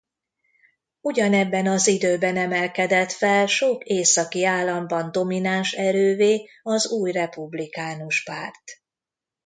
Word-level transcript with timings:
Ugyanebben 1.01 1.67
az 1.67 1.87
időben 1.87 2.37
emelkedett 2.37 3.11
fel 3.11 3.45
sok 3.47 3.83
északi 3.83 4.45
államban 4.45 5.11
domináns 5.11 5.71
erővé 5.71 6.47
az 6.63 6.91
új 6.91 7.11
Republikánus 7.11 8.23
Párt. 8.23 8.63